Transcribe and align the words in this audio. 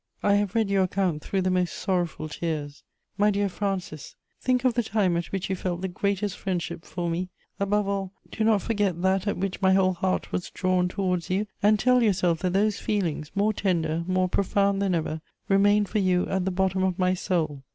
I 0.23 0.33
have 0.33 0.55
read 0.55 0.71
your 0.71 0.85
account 0.85 1.21
through 1.21 1.43
the 1.43 1.51
most 1.51 1.73
sorrowful 1.73 2.27
tears. 2.27 2.81
My 3.19 3.29
dear 3.29 3.47
Francis, 3.47 4.15
think 4.41 4.65
of 4.65 4.73
the 4.73 4.81
time 4.81 5.15
at 5.15 5.27
which 5.27 5.47
you 5.47 5.55
felt 5.55 5.81
the 5.81 5.87
greatest 5.87 6.39
friendship 6.39 6.85
for 6.85 7.07
me; 7.07 7.29
above 7.59 7.87
all, 7.87 8.11
do 8.31 8.43
not 8.43 8.63
forget 8.63 9.03
that 9.03 9.27
at 9.27 9.37
which 9.37 9.61
my 9.61 9.73
whole 9.73 9.93
heart 9.93 10.31
was 10.31 10.49
drawn 10.49 10.87
towards 10.87 11.29
you, 11.29 11.45
and 11.61 11.77
tell 11.77 12.01
yourself 12.01 12.39
that 12.39 12.53
those 12.53 12.79
feelings, 12.79 13.29
more 13.35 13.53
tender, 13.53 14.03
more 14.07 14.27
profound 14.27 14.81
than 14.81 14.95
ever, 14.95 15.21
remain 15.47 15.85
for 15.85 15.99
you 15.99 16.27
at 16.29 16.45
the 16.45 16.49
bottom 16.51 16.81
of 16.81 16.97
my 16.97 17.13
soul. 17.13 17.61